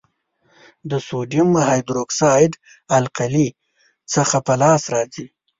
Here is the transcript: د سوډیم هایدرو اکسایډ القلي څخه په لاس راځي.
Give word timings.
د 0.89 0.91
سوډیم 1.07 1.49
هایدرو 1.67 1.99
اکسایډ 2.05 2.51
القلي 2.97 3.47
څخه 4.13 4.37
په 4.45 4.53
لاس 4.61 4.83
راځي. 4.93 5.25